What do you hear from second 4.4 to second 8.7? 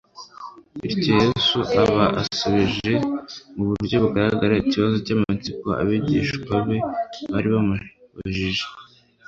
ikibazo cy'amatsiko abigishwa be bari bamubajije.